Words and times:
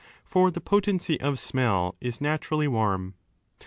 For 0.25 0.49
the 0.49 0.59
potency 0.61 1.19
of 1.21 1.37
smell 1.37 1.95
is 2.01 2.19
naturally 2.19 2.67
wann. 2.67 3.13